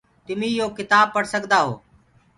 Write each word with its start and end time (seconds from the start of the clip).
تمي 0.25 0.49
يو 0.59 0.67
ڪتآب 0.77 1.07
پڙه 1.13 1.27
سڪدآ 1.33 1.59
هي۔ 1.67 1.73